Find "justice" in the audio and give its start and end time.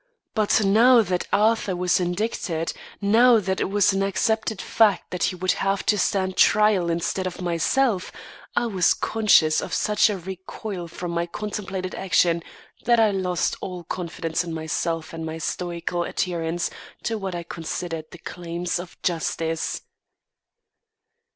19.03-19.81